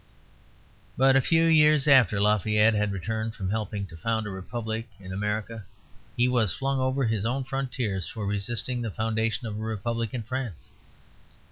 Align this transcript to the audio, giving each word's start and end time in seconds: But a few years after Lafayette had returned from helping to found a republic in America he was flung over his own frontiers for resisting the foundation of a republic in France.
But 0.97 1.15
a 1.15 1.21
few 1.21 1.45
years 1.45 1.87
after 1.87 2.19
Lafayette 2.19 2.73
had 2.73 2.91
returned 2.91 3.35
from 3.35 3.51
helping 3.51 3.85
to 3.85 3.95
found 3.95 4.25
a 4.25 4.31
republic 4.31 4.89
in 4.99 5.11
America 5.13 5.63
he 6.17 6.27
was 6.27 6.55
flung 6.55 6.79
over 6.79 7.05
his 7.05 7.23
own 7.23 7.43
frontiers 7.43 8.07
for 8.09 8.25
resisting 8.25 8.81
the 8.81 8.89
foundation 8.89 9.45
of 9.45 9.57
a 9.59 9.63
republic 9.63 10.15
in 10.15 10.23
France. 10.23 10.71